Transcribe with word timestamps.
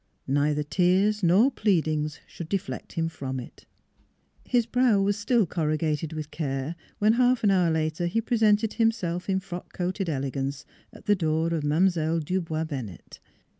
Neither 0.25 0.63
tears 0.63 1.21
nor 1.21 1.51
pleadings 1.51 2.21
should 2.25 2.49
deflect 2.49 2.93
him 2.93 3.07
from 3.07 3.39
it.... 3.39 3.67
His 4.43 4.65
brow 4.65 4.99
was 4.99 5.15
still 5.15 5.45
corrugated 5.45 6.11
with 6.11 6.31
care 6.31 6.75
when 6.97 7.11
NEIGHBORS 7.11 7.19
349 7.19 7.27
half 7.27 7.43
an 7.43 7.51
hour 7.51 7.71
later 7.71 8.07
he 8.07 8.19
presented 8.19 8.73
himself 8.73 9.29
in 9.29 9.39
frock 9.39 9.73
coated 9.73 10.09
elegance 10.09 10.65
at 10.91 11.05
the 11.05 11.13
door 11.15 11.53
of 11.53 11.63
Mile. 11.63 12.19
Dubois 12.19 12.63
Bennett. 12.63 13.19